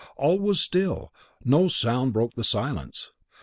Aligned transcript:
All 0.17 0.39
was 0.39 0.59
still, 0.59 1.13
no 1.45 1.67
sound 1.67 2.11
broke 2.13 2.33
the 2.33 2.43
silence. 2.43 3.11